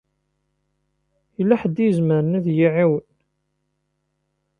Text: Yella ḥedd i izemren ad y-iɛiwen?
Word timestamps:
Yella 1.37 1.55
ḥedd 1.61 1.77
i 1.79 1.85
izemren 1.89 2.37
ad 2.37 2.45
y-iɛiwen? 2.55 3.05